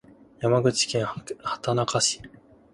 [0.39, 2.21] 山口県畑中市